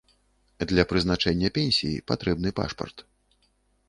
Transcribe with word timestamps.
Для 0.69 0.85
прызначэння 0.93 1.51
пенсіі 1.57 1.99
патрэбны 2.13 2.49
пашпарт. 2.61 3.05